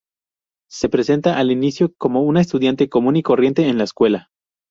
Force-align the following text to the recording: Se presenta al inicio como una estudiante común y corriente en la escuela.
Se 0.67 0.89
presenta 0.89 1.37
al 1.37 1.51
inicio 1.51 1.93
como 1.95 2.23
una 2.23 2.41
estudiante 2.41 2.89
común 2.89 3.17
y 3.17 3.21
corriente 3.21 3.67
en 3.69 3.77
la 3.77 3.83
escuela. 3.83 4.29